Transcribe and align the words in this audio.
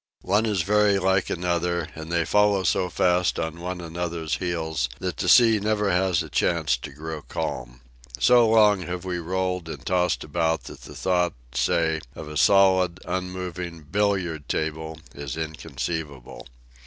One 0.23 0.47
is 0.47 0.63
very 0.63 0.97
like 0.97 1.29
another, 1.29 1.89
and 1.93 2.11
they 2.11 2.25
follow 2.25 2.63
so 2.63 2.89
fast 2.89 3.37
on 3.37 3.59
one 3.59 3.79
another's 3.79 4.37
heels 4.37 4.89
that 4.97 5.17
the 5.17 5.29
sea 5.29 5.59
never 5.59 5.91
has 5.91 6.23
a 6.23 6.27
chance 6.31 6.75
to 6.77 6.89
grow 6.89 7.21
calm. 7.21 7.81
So 8.17 8.49
long 8.49 8.79
have 8.81 9.05
we 9.05 9.19
rolled 9.19 9.69
and 9.69 9.85
tossed 9.85 10.23
about 10.23 10.63
that 10.63 10.81
the 10.81 10.95
thought, 10.95 11.33
say, 11.53 12.01
of 12.15 12.27
a 12.27 12.35
solid, 12.35 12.99
unmoving 13.05 13.83
billiard 13.91 14.49
table 14.49 14.99
is 15.13 15.37
inconceivable. 15.37 16.47